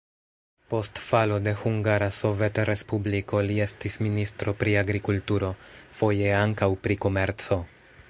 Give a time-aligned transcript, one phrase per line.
[0.69, 5.55] Post falo de Hungara Sovetrespubliko li estis ministro pri agrikulturo,
[6.03, 7.65] foje ankaŭ pri komerco.